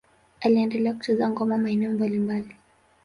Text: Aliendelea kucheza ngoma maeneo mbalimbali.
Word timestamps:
Aliendelea 0.41 0.93
kucheza 0.93 1.29
ngoma 1.29 1.57
maeneo 1.57 1.91
mbalimbali. 1.91 2.55